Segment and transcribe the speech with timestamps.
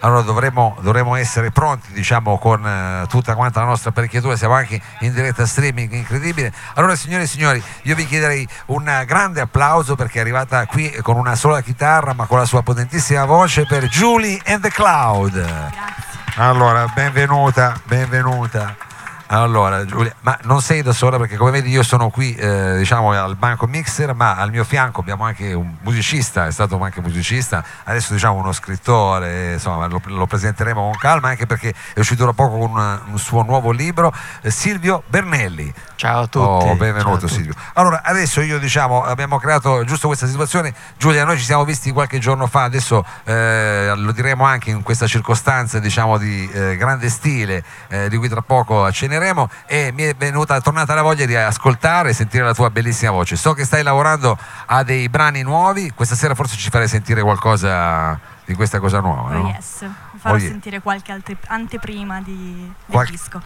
[0.00, 4.80] allora dovremo, dovremo essere pronti diciamo con eh, tutta quanta la nostra apparecchiatura, siamo anche
[5.00, 6.52] in diretta streaming incredibile.
[6.74, 11.16] Allora signore e signori, io vi chiederei un grande applauso perché è arrivata qui con
[11.16, 15.32] una sola chitarra ma con la sua potentissima voce per Julie and the Cloud.
[15.32, 16.10] Grazie.
[16.36, 18.89] Allora, benvenuta, benvenuta.
[19.32, 23.12] Allora, Giulia, ma non sei da sola perché come vedi io sono qui eh, diciamo
[23.12, 27.64] al banco mixer, ma al mio fianco abbiamo anche un musicista, è stato anche musicista,
[27.84, 32.32] adesso diciamo uno scrittore, insomma lo, lo presenteremo con calma anche perché è uscito da
[32.32, 34.12] poco con un suo nuovo libro,
[34.42, 35.72] eh, Silvio Bernelli.
[35.94, 36.68] Ciao a tutti.
[36.68, 37.54] Oh, benvenuto a Silvio.
[37.74, 40.74] Allora, adesso io diciamo, abbiamo creato giusto questa situazione.
[40.96, 45.06] Giulia, noi ci siamo visti qualche giorno fa, adesso eh, lo diremo anche in questa
[45.06, 49.18] circostanza diciamo di eh, grande stile eh, di cui tra poco acceneremo
[49.66, 53.36] e mi è venuta, tornata la voglia di ascoltare e sentire la tua bellissima voce.
[53.36, 58.18] So che stai lavorando a dei brani nuovi, questa sera forse ci farai sentire qualcosa
[58.44, 59.48] di questa cosa nuova, Oh no?
[59.48, 59.80] yes,
[60.12, 60.48] vi farò Oh yeah.
[60.48, 63.40] sentire qualche altre- anteprima di, del Qualche- disco.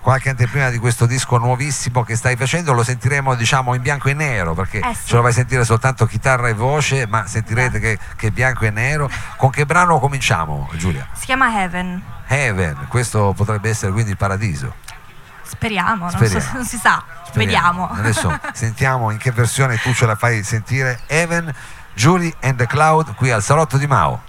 [0.00, 4.14] qualche anteprima di questo disco nuovissimo che stai facendo lo sentiremo diciamo in bianco e
[4.14, 5.08] nero perché Eh sì.
[5.08, 8.64] ce lo vai a sentire soltanto chitarra e voce ma sentirete che, che è bianco
[8.64, 11.06] e nero con che brano cominciamo Giulia?
[11.12, 14.72] Si chiama Heaven, Heaven questo potrebbe essere quindi il paradiso
[15.50, 16.40] speriamo, non, Speriamo.
[16.40, 17.86] so- non si sa, Speriamo.
[17.86, 18.00] vediamo.
[18.00, 21.52] adesso sentiamo in che versione tu ce la fai sentire Heaven
[21.94, 24.22] Julie and the Cloud qui al salotto di Mao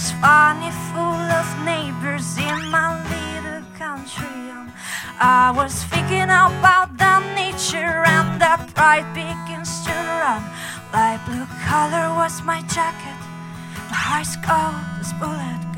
[0.00, 4.48] was funny, full of neighbors in my little country.
[4.48, 4.72] And
[5.20, 10.42] I was thinking about the nature, and that pride begins to run.
[10.94, 13.20] Light blue color was my jacket,
[13.90, 15.69] my heart's cold as bullet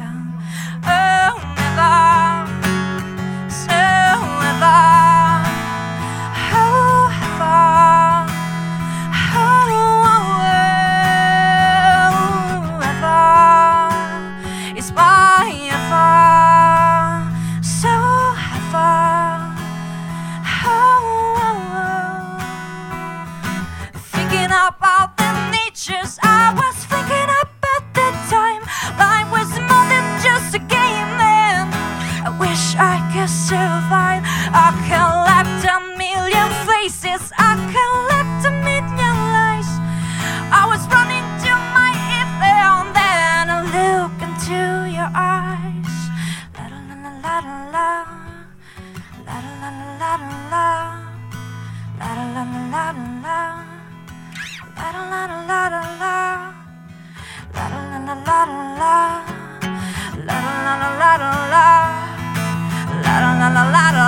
[63.56, 64.01] a lot of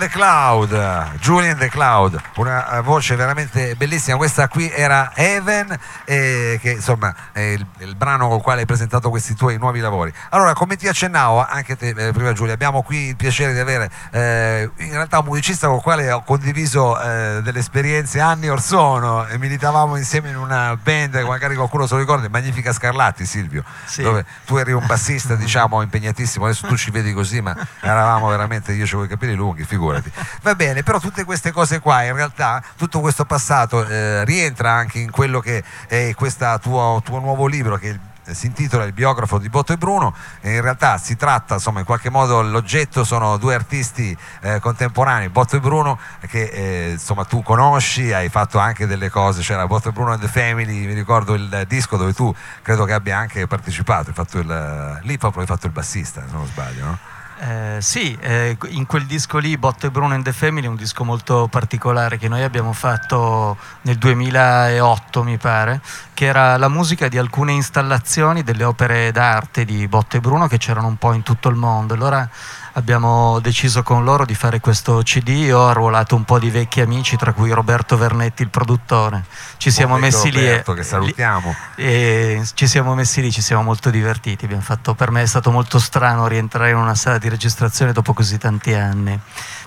[0.00, 4.16] the Cloud, Julie and the Cloud, una eh, voce veramente bellissima.
[4.16, 8.66] Questa qui era Heaven, eh, che insomma è il, il brano con il quale hai
[8.66, 10.12] presentato questi tuoi nuovi lavori.
[10.30, 13.90] Allora, come ti accennavo, anche te, eh, prima Giulia, abbiamo qui il piacere di avere
[14.10, 18.60] eh, in realtà un musicista con il quale ho condiviso eh, delle esperienze anni or
[18.60, 23.62] sono e militavamo insieme in una band, magari qualcuno se lo ricorda, Magnifica Scarlatti, Silvio,
[23.84, 24.02] Sì.
[24.02, 26.46] dove tu eri un bassista, diciamo, impegnatissimo.
[26.46, 30.12] Adesso tu ci vedi così, ma eravamo veramente, io avevo i capelli lunghi, figurati.
[30.42, 34.98] Va bene, però tutte queste cose qua, in realtà, tutto questo passato eh, rientra anche
[34.98, 39.48] in quello che è questo tuo, nuovo libro, che eh, si intitola Il biografo di
[39.48, 43.54] Botto e Bruno e in realtà si tratta, insomma, in qualche modo l'oggetto sono due
[43.54, 45.98] artisti eh, contemporanei, Botto e Bruno,
[46.28, 50.20] che eh, insomma tu conosci, hai fatto anche delle cose, c'era Botto e Bruno and
[50.20, 54.38] the Family, mi ricordo il disco dove tu credo che abbia anche partecipato, hai fatto
[54.38, 56.98] il, lì proprio hai fatto il bassista, se non sbaglio, no?
[57.42, 61.04] Eh, sì, eh, in quel disco lì, Botto e Bruno and the Family, un disco
[61.04, 65.80] molto particolare che noi abbiamo fatto nel 2008, mi pare,
[66.12, 70.58] che era la musica di alcune installazioni delle opere d'arte di Botto e Bruno che
[70.58, 71.94] c'erano un po' in tutto il mondo.
[71.94, 72.28] Allora
[72.72, 76.80] abbiamo deciso con loro di fare questo CD, io ho arruolato un po' di vecchi
[76.80, 79.24] amici, tra cui Roberto Vernetti, il produttore.
[79.56, 81.54] Ci siamo messi Roberto, lì che salutiamo.
[81.76, 84.48] E, ci siamo messi lì, ci siamo molto divertiti.
[84.60, 88.38] Fatto, per me è stato molto strano rientrare in una sala di registrazione dopo così
[88.38, 89.18] tanti anni.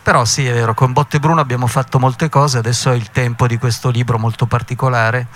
[0.01, 3.47] Però sì, è vero, con Botte Bruno abbiamo fatto molte cose, adesso è il tempo
[3.47, 5.27] di questo libro molto particolare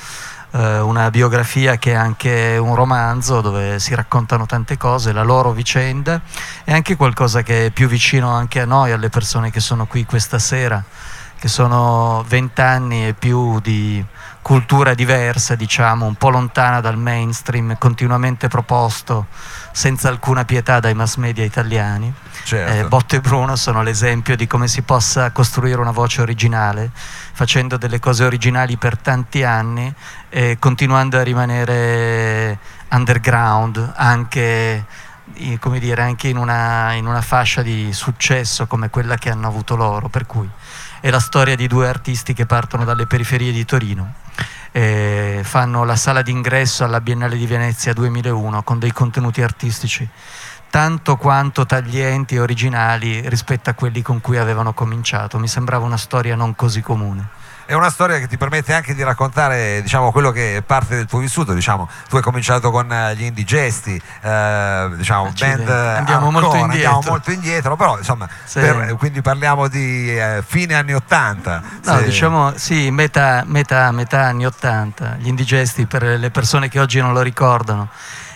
[0.52, 5.52] eh, una biografia che è anche un romanzo dove si raccontano tante cose, la loro
[5.52, 6.22] vicenda
[6.64, 10.06] e anche qualcosa che è più vicino anche a noi, alle persone che sono qui
[10.06, 10.84] questa sera,
[11.40, 14.04] che sono vent'anni e più di
[14.48, 19.28] cultura diversa, diciamo, un po' lontana dal mainstream, continuamente proposto
[19.74, 22.14] senza alcuna pietà dai mass media italiani.
[22.46, 22.72] Certo.
[22.72, 27.76] Eh, Botto e Bruno sono l'esempio di come si possa costruire una voce originale, facendo
[27.76, 29.94] delle cose originali per tanti anni
[30.30, 32.58] e continuando a rimanere
[32.92, 34.86] underground anche,
[35.60, 39.76] come dire, anche in, una, in una fascia di successo come quella che hanno avuto
[39.76, 40.08] loro.
[40.08, 40.50] Per cui
[41.00, 44.14] è la storia di due artisti che partono dalle periferie di Torino
[44.72, 50.08] eh, fanno la sala d'ingresso alla Biennale di Venezia 2001 con dei contenuti artistici
[50.70, 55.40] tanto quanto taglienti e originali rispetto a quelli con cui avevano cominciato.
[55.40, 59.04] Mi sembrava una storia non così comune è una storia che ti permette anche di
[59.04, 61.54] raccontare diciamo, quello che è parte del tuo vissuto.
[61.54, 61.90] Diciamo.
[62.08, 67.32] Tu hai cominciato con uh, gli indigesti, uh, diciamo, band andiamo, hardcore, molto andiamo molto
[67.32, 68.62] indietro, però insomma, sì.
[68.62, 71.64] per, quindi parliamo di uh, fine anni 80.
[71.84, 72.04] No, se...
[72.06, 77.12] diciamo sì, metà, metà, metà anni 80, gli indigesti per le persone che oggi non
[77.12, 77.90] lo ricordano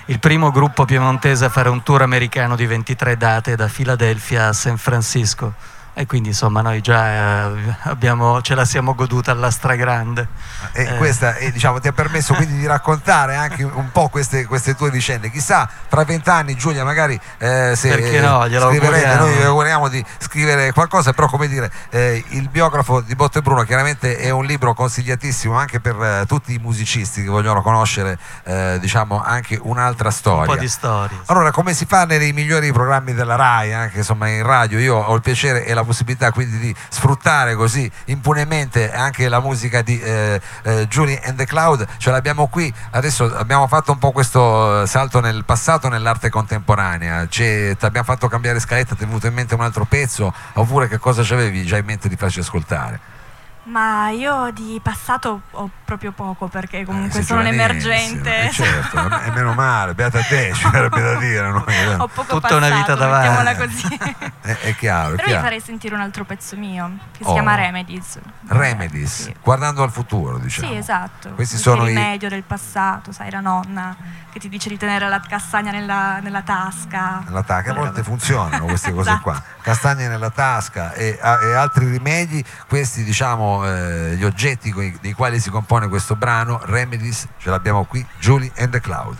[0.06, 4.54] il primo gruppo piemontese a fare un tour americano di 23 date da Filadelfia a
[4.54, 5.54] San Francisco
[5.93, 10.27] e quindi insomma noi già eh, abbiamo, ce la siamo goduta alla stragrande.
[10.71, 10.97] E eh.
[10.97, 14.89] questa e, diciamo, ti ha permesso quindi di raccontare anche un po' queste, queste tue
[14.89, 15.29] vicende.
[15.29, 21.11] Chissà, tra vent'anni Giulia magari eh, se Perché no, scriverete, noi auguriamo di scrivere qualcosa,
[21.11, 25.79] però come dire, eh, il biografo di Botte Bruno chiaramente è un libro consigliatissimo anche
[25.79, 30.49] per eh, tutti i musicisti che vogliono conoscere eh, diciamo anche un'altra storia.
[30.49, 31.17] Un po' di storie.
[31.25, 35.13] Allora, come si fa nei migliori programmi della RAI, anche insomma in radio, io ho
[35.15, 40.42] il piacere e la possibilità quindi di sfruttare così impunemente anche la musica di eh,
[40.63, 45.19] eh, Julie and the Cloud, ce l'abbiamo qui, adesso abbiamo fatto un po' questo salto
[45.19, 49.62] nel passato nell'arte contemporanea, ti abbiamo fatto cambiare scaletta, ti è venuto in mente un
[49.62, 50.33] altro pezzo?
[50.54, 53.19] Oppure che cosa ci avevi già in mente di farci ascoltare?
[53.63, 58.47] Ma io di passato ho proprio poco perché comunque eh, sono un emergente.
[58.47, 61.47] Eh, certo, e meno male, beata te, ci sarebbe da dire.
[61.51, 61.59] No?
[61.99, 63.55] Ho poco Tutta passato, una vita davanti.
[63.57, 63.99] così.
[64.41, 65.11] è, è chiaro.
[65.11, 65.37] Però chiaro.
[65.41, 67.27] vi farei sentire un altro pezzo mio che Oh.
[67.27, 68.19] si chiama Remedies.
[68.47, 69.35] Remedies, Sì.
[69.43, 70.67] guardando al futuro, diciamo.
[70.71, 71.29] Sì, esatto.
[71.35, 73.95] Questi Il sono i rimedio del passato, sai, la nonna
[74.31, 77.21] che ti dice di tenere la castagna nella, nella tasca.
[77.25, 79.21] nella tasca, a volte funzionano queste cose Esatto.
[79.23, 85.13] qua, castagne nella tasca e, e altri rimedi, questi diciamo eh, gli oggetti coi- dei
[85.13, 89.17] quali si compone questo brano, Remedies, ce l'abbiamo qui, Julie and the Cloud.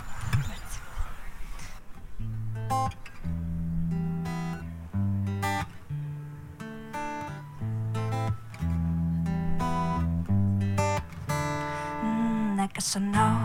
[12.02, 13.38] Mm, guess I know,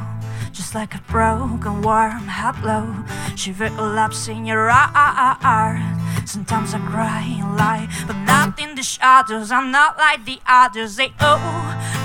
[0.52, 3.04] just like a broken warm hello,
[3.36, 5.97] shiver collapse in your heart.
[6.28, 9.50] Sometimes I cry and lie, but not in the shadows.
[9.50, 10.98] I'm not like the others.
[10.98, 11.40] They oh,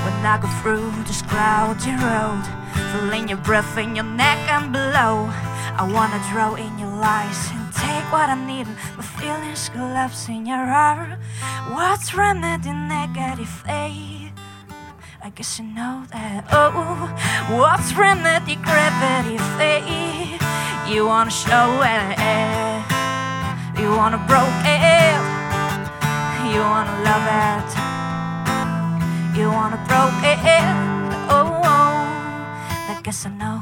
[0.04, 2.46] when I go through this cloudy road,
[2.92, 5.26] feeling your breath in your neck and below.
[5.74, 8.68] I wanna draw in your lies and take what I need.
[8.96, 11.18] My feelings collapse in your heart.
[11.74, 14.30] What's remedy negative fate?
[15.20, 16.46] I guess you know that.
[16.52, 17.10] Oh,
[17.58, 20.38] what's remedy gravity fate?
[20.86, 22.18] You wanna show it,
[23.82, 25.18] you wanna broke it,
[26.54, 27.70] you wanna love it,
[29.36, 30.38] you wanna broke it.
[31.28, 32.92] Oh, oh.
[32.92, 33.60] I guess I know.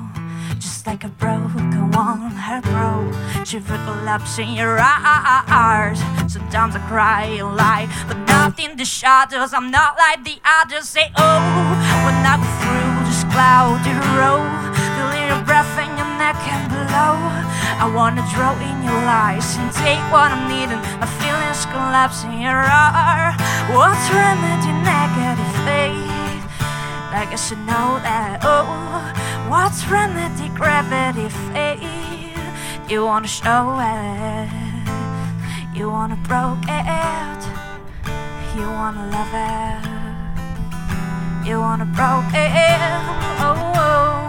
[0.58, 3.46] Just like a broken one, her broke.
[3.46, 5.98] Shiver collapse in your eyes.
[6.30, 9.54] Sometimes I cry and lie, but not in the shadows.
[9.54, 10.86] I'm not like the others.
[10.90, 11.40] Say, oh,
[12.04, 14.09] when I go through this cloudy
[17.80, 20.76] I wanna draw in your eyes and take what I'm needing.
[21.00, 23.40] My feelings collapse in your heart.
[23.72, 26.44] What's remedy negative faith?
[27.20, 28.44] I guess you know that.
[28.44, 28.68] Oh,
[29.48, 31.80] what's remedy gravity faith?
[32.86, 34.52] You wanna show it.
[35.74, 37.40] You wanna broke it.
[38.60, 39.88] You wanna love it.
[41.48, 42.80] You wanna broke it.
[43.40, 43.72] Oh, oh.
[43.76, 44.19] oh.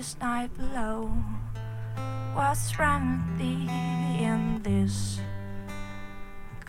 [0.00, 1.12] This night below.
[2.32, 3.68] What's remedy
[4.18, 5.20] in this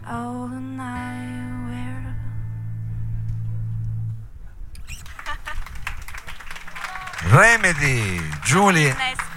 [0.05, 2.17] cold night where?
[7.31, 8.91] Remedy, Julie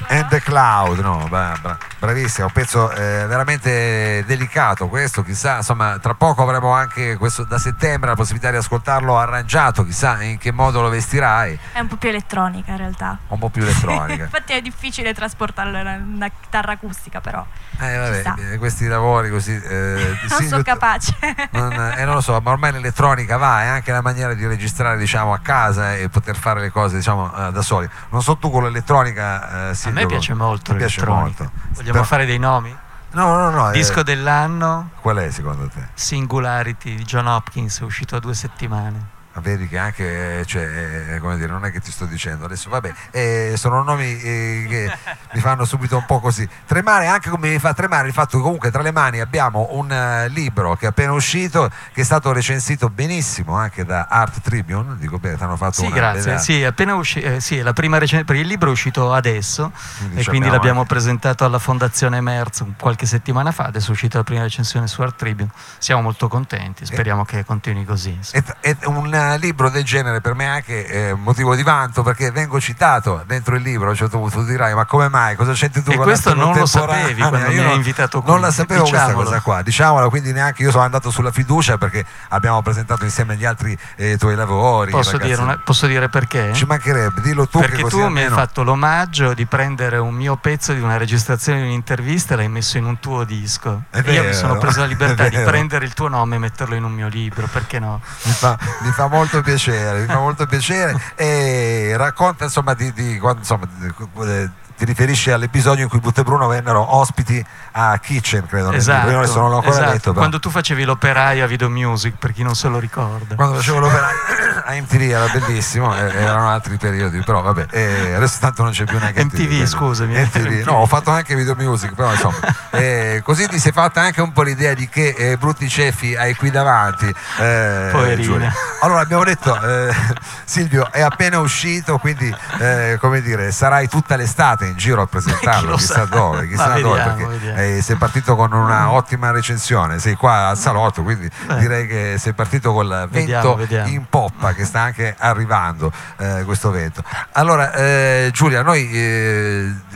[0.08, 5.98] and the Cloud, no, bra- bra- bravissimo, un pezzo eh, veramente delicato questo, chissà, insomma,
[5.98, 10.52] tra poco avremo anche questo, da settembre la possibilità di ascoltarlo arrangiato, chissà in che
[10.52, 13.18] modo lo vestirai, È un po' più elettronica in realtà.
[13.28, 14.24] un po' più elettronica.
[14.34, 17.44] Infatti è difficile trasportarlo in una, chitarra acustica, però
[17.80, 19.52] Eh, vabbè, eh, questi lavori così...
[19.54, 21.14] eh, non sono capace.
[21.50, 24.96] Non, eh, non lo so, ma ormai l'elettronica va, è anche la maniera di registrare
[24.96, 27.88] diciamo, a casa e poter fare le cose diciamo, eh, da soli.
[28.10, 31.50] Non so tu con l'elettronica, eh, A Me piace molto ti piace molto.
[31.70, 32.76] Vogliamo Però- fare dei nomi?
[33.12, 33.70] No, no, no.
[33.70, 35.86] eh, Disco dell'anno, Qual è secondo te?
[35.94, 39.12] Singularity di John Hopkins, è uscito a due settimane.
[39.40, 42.70] Vedi che anche, eh, cioè, eh, come dire, non è che ti sto dicendo adesso,
[42.70, 44.92] vabbè, eh, sono nomi eh, che
[45.32, 46.48] mi fanno subito un po' così.
[46.66, 49.90] Tremare, anche come mi fa tremare il fatto che comunque tra le mani abbiamo un
[49.90, 54.96] eh, libro che è appena uscito, che è stato recensito benissimo anche da Art Tribune,
[54.98, 56.22] dico bene, ti hanno fatto Sì, una grazie.
[56.24, 57.26] bella- Sì, appena uscito.
[57.26, 60.46] eh, sì, è la prima recensione, perché il libro è uscito adesso Quindi e quindi
[60.46, 63.64] abbiamo l'abbiamo anche- presentato alla Fondazione Merz qualche settimana fa.
[63.64, 65.50] Adesso è uscita la prima recensione su Art Tribune.
[65.78, 68.16] Siamo molto contenti, speriamo che continui così.
[68.30, 72.30] È, è un eh, libro del genere per me anche eh, motivo di vanto perché
[72.30, 75.52] vengo citato dentro il libro a un certo punto tu dirai ma come mai cosa
[75.52, 78.30] c'entri tu E con questo non lo contemporanea?" sapevi quando Io mi hai invitato qui.
[78.30, 79.24] non la sapevo questa Diciamolo.
[79.24, 83.44] cosa qua diciamola quindi neanche io sono andato sulla fiducia perché abbiamo presentato insieme gli
[83.44, 86.52] altri eh, tuoi lavori Posso dire, una- posso dire perché?
[86.52, 90.72] ci mancherebbe dillo tu Perché tu mi hai fatto l'omaggio di prendere un mio pezzo
[90.72, 93.82] di una registrazione di un'intervista e l'hai messo in un tuo disco.
[93.90, 95.48] È E io mi vero, sono preso la è libertà di vero.
[95.50, 98.00] prendere il tuo nome e metterlo in un mio libro, perché no?
[98.24, 103.18] mi fa, mi fa molto piacere, mi fa molto piacere e racconta insomma di, di
[103.18, 103.92] quando insomma di-
[104.30, 107.42] eh, ti riferisci all'episodio in cui Butte e Bruno vennero ospiti
[107.76, 108.72] a Kitchen, credo.
[108.72, 109.08] Esatto.
[109.08, 110.00] Io adesso non l'ho ancora esatto.
[110.00, 110.14] però.
[110.14, 113.36] Quando tu facevi l'operaio a Video Music, per chi non se lo ricorda.
[113.36, 114.16] Quando facevo l'operaio
[114.66, 118.82] a MTV era bellissimo, eh, erano altri periodi, però vabbè, eh, adesso tanto non c'è
[118.84, 120.66] più neanche MTV, quindi- scusami, MTV, MTV.
[120.66, 122.36] no, ho fatto anche video music, però insomma,
[122.72, 126.34] eh, così ti sei fatta anche un po' l'idea di che eh, brutti ceffi hai
[126.34, 127.06] qui davanti.
[127.38, 128.22] eh, Poverina.
[128.22, 128.52] Giulia.
[128.84, 129.94] Allora abbiamo detto, eh,
[130.44, 135.70] Silvio è appena uscito, quindi eh, come dire, sarai tutta l'estate in giro a presentarlo,
[135.70, 137.60] lo chissà dove, chissà Ma dove, vediamo, perché vediamo.
[137.60, 141.58] eh, sei partito con una ottima recensione, sei qua al salotto, quindi Beh.
[141.60, 143.88] direi che sei partito col vento Vediamo, vediamo.
[143.88, 147.02] in poppa che sta anche arrivando eh, questo vento.
[147.32, 148.86] Allora, eh, Giulia, noi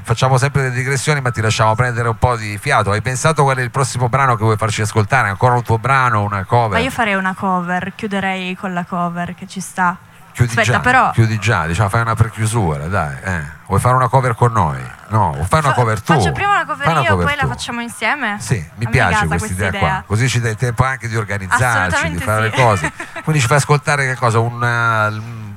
[0.09, 2.91] facciamo sempre delle digressioni, ma ti lasciamo prendere un po' di fiato.
[2.93, 5.29] Hai pensato qual è il prossimo brano che vuoi farci ascoltare?
[5.29, 6.79] Ancora un tuo brano, una cover?
[6.79, 9.97] Ma io farei una cover, chiuderei con la cover che ci sta.
[10.33, 11.11] Chiudi Aspetta, già, però.
[11.11, 13.17] chiudi già, diciamo, fai una prechiusura, dai.
[13.25, 13.43] eh.
[13.67, 14.79] Vuoi fare una cover con noi?
[15.09, 16.15] No, fai una Fa- cover tu.
[16.15, 17.49] Faccio prima una cover Fai una io, cover poi la tu.
[17.49, 18.37] facciamo insieme.
[18.41, 19.81] Sì, mi A piace questa idea, idea.
[19.81, 20.03] qua.
[20.07, 22.62] Così ci dai tempo anche di organizzarci, di fare le sì.
[22.62, 22.93] cose.
[23.25, 24.38] Quindi ci fai ascoltare che cosa?
[24.38, 25.11] Una,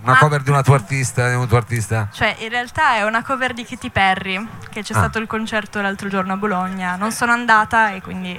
[0.04, 2.08] una Ma- cover di una tua artista, di un tuo artista?
[2.12, 4.98] Cioè, in realtà è una cover di Katy Perry, che c'è Ah.
[4.98, 6.96] stato il concerto l'altro giorno a Bologna.
[6.96, 8.38] Non sono andata e quindi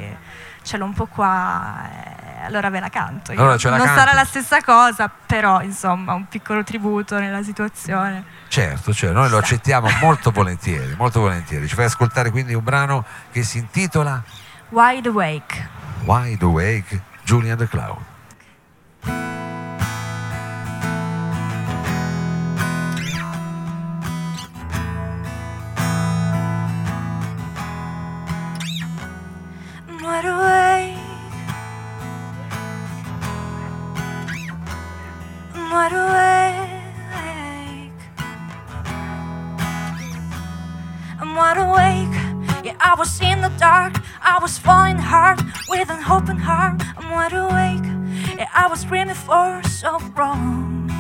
[0.63, 1.89] ce l'ho un po' qua.
[1.91, 3.31] e allora ve la canto.
[3.31, 3.95] Allora la non canti.
[4.01, 8.25] sarà la stessa cosa, però insomma, un piccolo tributo nella situazione.
[8.49, 11.69] Certo, cioè, noi lo accettiamo molto volentieri, molto volentieri.
[11.69, 14.21] Ci fai ascoltare quindi un brano che si intitola
[14.71, 15.69] Wide Awake.
[16.05, 17.99] Wide Awake, Julian the Cloud.
[35.73, 36.69] Wide awake.
[41.19, 42.17] I'm wide awake.
[42.63, 43.95] Yeah, I was in the dark.
[44.21, 46.83] I was falling hard with an open heart.
[46.99, 47.87] I'm wide awake.
[48.39, 50.91] Yeah, I was screaming for so wrong.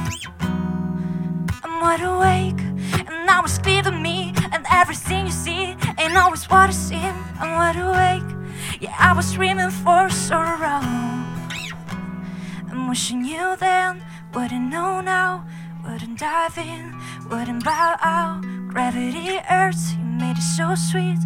[1.63, 2.61] I'm wide awake,
[3.09, 4.33] and now it's clear to me.
[4.53, 7.19] And everything you see ain't always what it seems.
[7.39, 8.29] I'm wide awake.
[8.81, 10.89] Yeah, I was screaming for so wrong.
[12.71, 14.03] I'm wishing you then
[14.35, 15.45] wouldn't know now,
[15.85, 16.95] wouldn't dive in,
[17.31, 18.43] wouldn't bow out.
[18.69, 21.19] Gravity hurts, you made it so sweet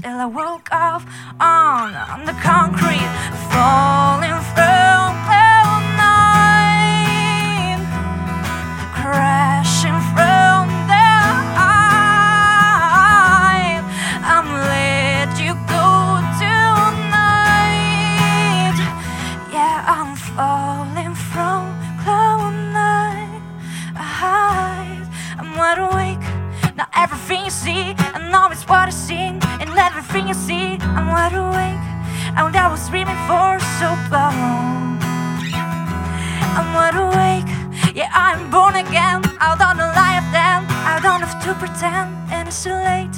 [0.00, 1.02] till I woke up
[1.40, 3.10] on, on the concrete,
[3.52, 7.80] falling from cloud nine,
[8.94, 9.43] crashing
[27.64, 29.28] see, I it's what I see.
[29.62, 31.84] And everything you see, I'm wide awake.
[32.36, 35.00] And I was dreaming for so long.
[36.58, 37.50] I'm wide awake.
[37.98, 39.20] Yeah, I'm born again.
[39.46, 40.60] I don't lie them.
[40.92, 42.08] I don't have to pretend.
[42.34, 43.16] And it's too late.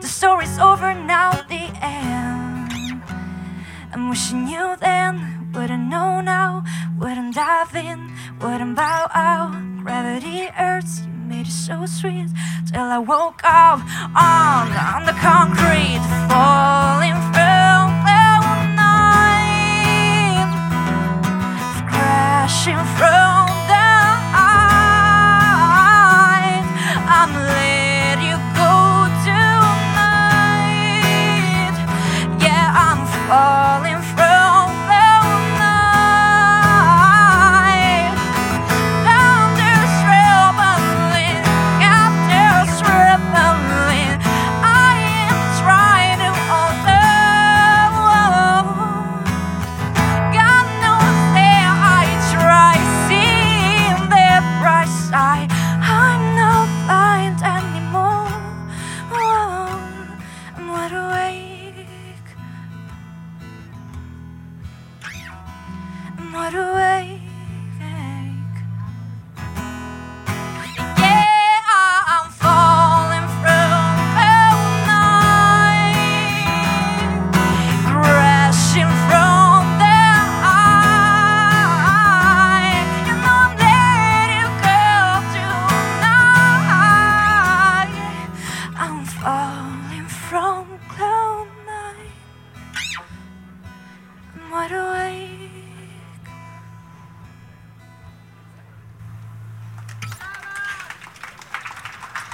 [0.00, 1.30] The story's over now.
[1.54, 3.02] The end.
[3.92, 6.62] I'm wishing you then wouldn't know now,
[6.98, 9.52] wouldn't dive in, wouldn't bow out.
[9.82, 12.28] Gravity hurts, you made it so sweet
[12.70, 13.80] till I woke up
[14.14, 20.48] on, on the concrete, falling from cloud nine,
[21.88, 23.57] crashing from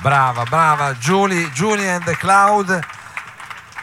[0.04, 2.68] Brava, brava, Julie, Julie and the Cloud.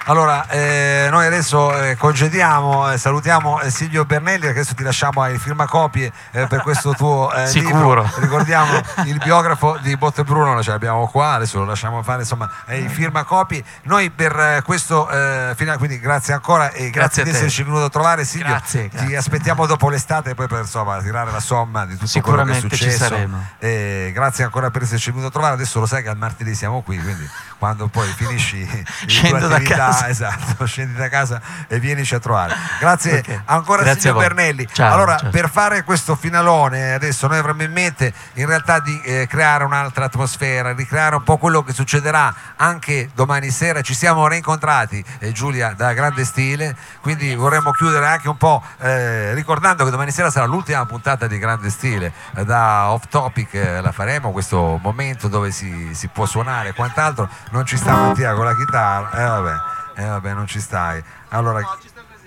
[0.05, 5.37] Allora, eh, noi adesso eh, congediamo e salutiamo eh, Silvio Bernelli, adesso ti lasciamo ai
[5.37, 8.01] firmacopie eh, per questo tuo eh, Sicuro.
[8.01, 8.11] libro.
[8.17, 12.87] Ricordiamo il biografo di Botte Bruno, ce l'abbiamo qua, adesso lo lasciamo fare insomma ai
[12.89, 13.63] firmacopie.
[13.83, 17.85] Noi per eh, questo eh, finale, quindi grazie ancora e grazie, Grazie di esserci venuto
[17.85, 18.47] a trovare Silvio.
[18.49, 19.17] Grazie, Ti grazie.
[19.17, 23.29] aspettiamo dopo l'estate poi per insomma tirare la somma di tutto quello che è successo.
[23.59, 25.53] grazie ancora per esserci venuto a trovare.
[25.53, 27.29] Adesso lo sai che al martedì siamo qui, quindi
[27.61, 28.67] quando poi finisci
[29.05, 30.09] Scendo da attività, casa.
[30.09, 32.55] esatto, scendi da casa e vienici a trovare.
[32.79, 33.41] Grazie Ok.
[33.45, 34.23] ancora Grazie voi.
[34.23, 34.67] Bernelli.
[34.71, 35.29] Ciao, allora, ciao.
[35.29, 40.05] per fare questo finalone, adesso noi avremmo in mente in realtà di eh, creare un'altra
[40.05, 43.81] atmosfera, di creare un po' quello che succederà anche domani sera.
[43.81, 49.35] Ci siamo reincontrati, eh, Giulia, da grande stile, quindi vorremmo chiudere anche un po' eh,
[49.35, 52.11] ricordando che domani sera sarà l'ultima puntata di grande stile.
[52.37, 56.73] Eh, da off topic eh, la faremo, questo momento dove si, si può suonare e
[56.73, 57.29] quant'altro.
[57.51, 59.55] Non ci sta Mattia con la chitarra, eh vabbè,
[60.01, 61.03] eh vabbè, non ci stai.
[61.29, 61.61] Allora,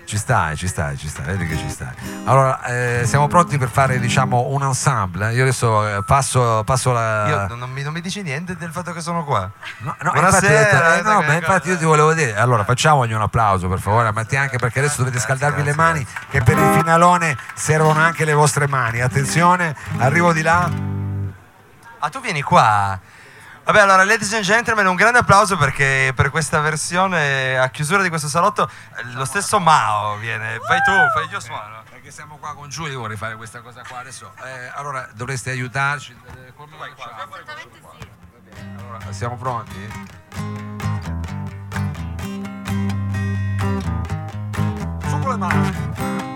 [0.05, 1.95] ci stai, ci stai, ci stai, vedi che ci stai.
[2.25, 5.33] Allora, eh, siamo pronti per fare diciamo un ensemble.
[5.33, 7.27] Io adesso eh, passo, passo la.
[7.49, 9.51] Io non, mi, non mi dici niente del fatto che sono qua.
[9.79, 12.63] No, no, Buonasera, infatti, detto- eh, eh, no, ma infatti io ti volevo dire, allora
[12.65, 15.93] facciamogli un applauso per favore a Mattia anche perché adesso dovete Grazie, scaldarvi le grazie,
[15.93, 19.01] mani che per il finalone servono anche le vostre mani.
[19.01, 20.71] Attenzione, arrivo di là.
[22.01, 23.01] Ah, tu vieni qua.
[23.65, 28.11] Vabbè, allora, ladies and gentlemen, un grande applauso perché per questa versione a chiusura di
[28.11, 30.59] questo salotto eh, lo stesso Mao viene.
[30.69, 31.83] Vai tu, fai io suono.
[31.89, 34.31] Perché siamo qua con Giulio, vorrei fare questa cosa qua adesso.
[34.45, 36.15] eh, allora dovreste aiutarci.
[36.47, 37.17] eh, come facciamo?
[37.17, 37.39] Va
[38.51, 40.13] bene, Allora, siamo pronti?
[45.09, 46.34] Su con le mani.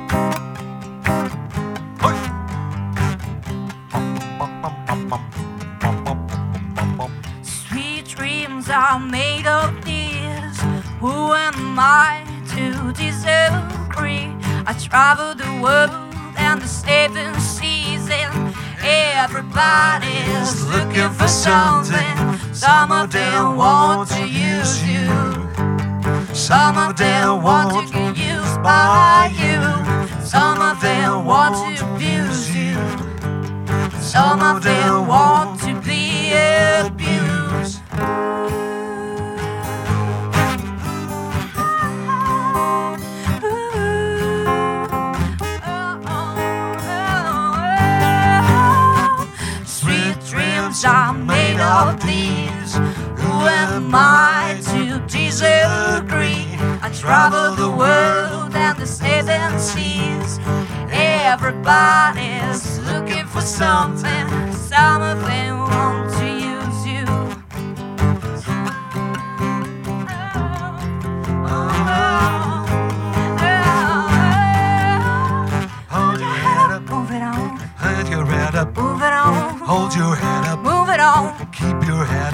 [8.70, 10.60] Are made of these.
[11.00, 14.34] Who am I to disagree?
[14.66, 15.90] I travel the world
[16.36, 22.16] and the seven seas, and everybody's looking for something.
[22.52, 25.08] Some of them want to use you.
[26.34, 29.60] Some of them want to get used by you.
[30.24, 32.76] Some of them want to abuse you.
[34.00, 35.67] Some of them want to
[51.88, 52.74] of these.
[53.20, 56.46] Who am I to disagree?
[56.82, 60.38] I travel the world and the seven seas.
[60.90, 64.26] Everybody's looking for something.
[64.52, 65.02] Some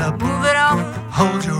[0.04, 0.78] up, move it on,
[1.10, 1.53] hold your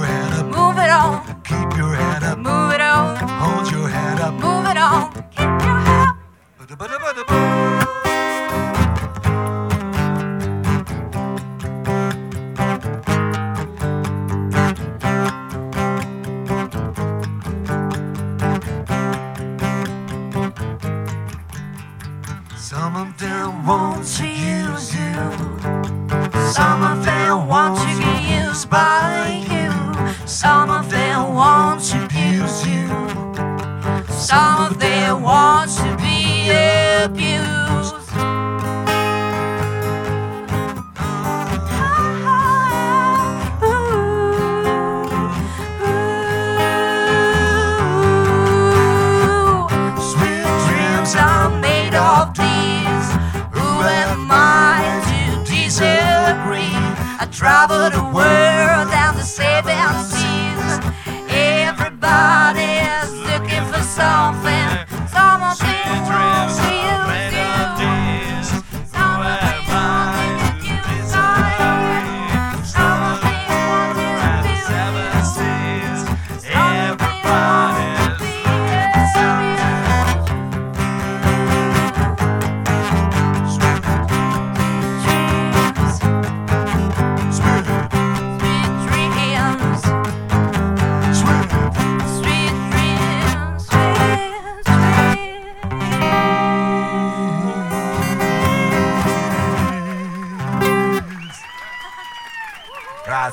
[57.90, 60.33] travel the world and the seven seas.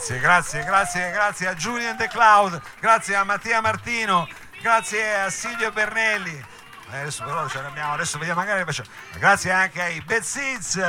[0.02, 4.28] Grazie, grazie, grazie, grazie a Julian The Cloud, grazie a Mattia Martino,
[4.60, 6.44] grazie a Silvio Bernelli.
[6.92, 8.90] Eh, adesso però ce l'abbiamo, adesso vediamo magari facciamo.
[9.20, 10.82] Grazie anche ai Seeds,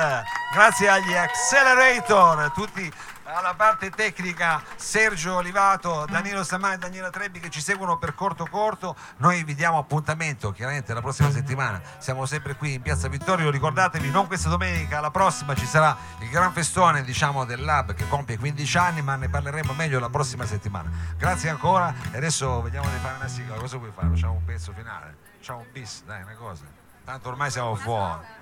[0.55, 2.91] grazie agli Accelerator, tutti
[3.33, 8.47] alla parte tecnica Sergio Olivato, Danilo Samà e Daniela Trebbi che ci seguono per corto
[8.47, 8.95] corto.
[9.19, 11.81] Noi vi diamo appuntamento chiaramente la prossima settimana.
[11.99, 13.51] Siamo sempre qui in Piazza Vittorio.
[13.51, 18.07] Ricordatevi, non questa domenica, la prossima ci sarà il gran festone diciamo, del Lab che
[18.09, 20.91] compie 15 anni, ma ne parleremo meglio la prossima settimana.
[21.17, 23.57] Grazie ancora e adesso vediamo di fare una sigla.
[23.57, 24.09] Cosa vuoi fare?
[24.09, 25.17] Facciamo un pezzo finale?
[25.39, 26.65] Facciamo un bis, dai, una cosa.
[27.05, 28.41] Tanto ormai siamo fuori.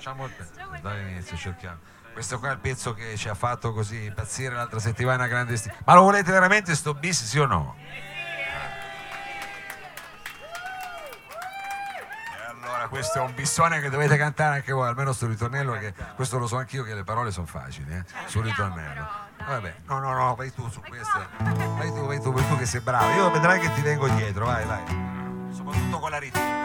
[0.00, 0.52] Facciamo il pezzo.
[0.80, 1.76] Dall'inizio cerchiamo.
[2.14, 5.74] Questo qua è il pezzo che ci ha fatto così impazzire l'altra settimana clandestino.
[5.84, 7.76] Ma lo volete veramente sto bis, sì o no?
[12.32, 15.92] E allora questo è un bissone che dovete cantare anche voi, almeno sto ritornello, che
[16.14, 18.02] questo lo so anch'io che le parole sono facili, eh?
[18.24, 19.06] Sul ritornello.
[19.46, 21.28] Vabbè, no, no, no, vai tu su questo.
[21.40, 23.10] Vai tu, vai tu, vai tu che sei bravo.
[23.10, 24.82] Io vedrai che ti vengo dietro, vai, vai.
[25.52, 26.59] Soprattutto con la ritmica.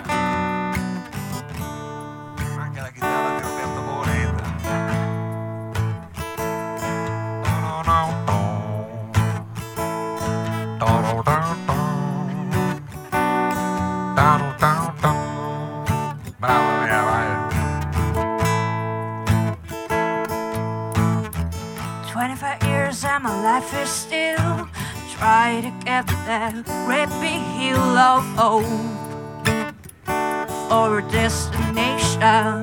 [23.25, 24.69] my life is still
[25.17, 26.53] try to get that
[26.85, 28.69] rapid hill of hope
[30.71, 32.53] or a destination.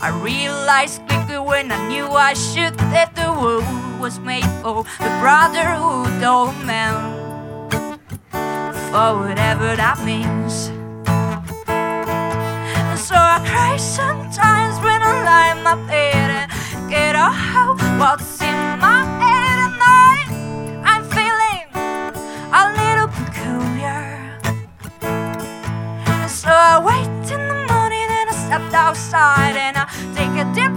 [0.00, 5.12] I realized quickly when I knew I should that the world was made for the
[5.20, 6.96] brotherhood of man.
[8.88, 10.72] For whatever that means.
[12.88, 18.42] And so I cry sometimes when I lie in my bed and get all What's
[18.42, 20.28] in my head at night?
[20.84, 21.66] I'm feeling
[22.52, 24.02] a little peculiar.
[25.02, 30.44] And so I wait in the morning and I step outside and I take a
[30.54, 30.75] dip.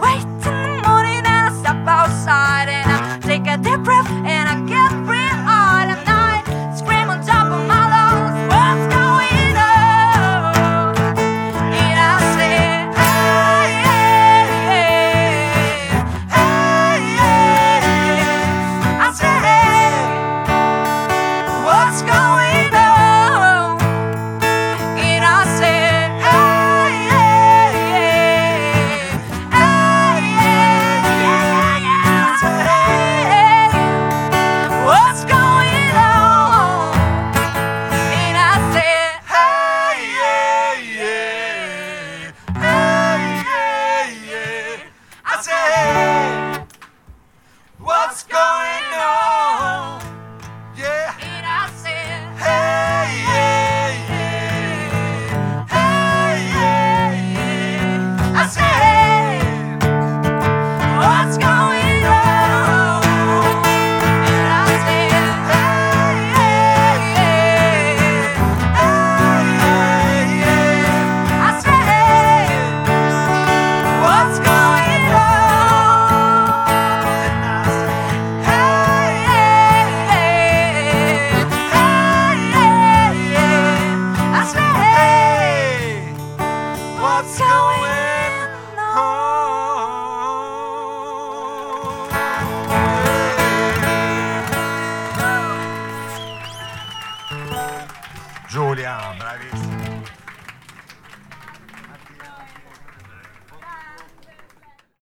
[0.00, 0.27] Wait!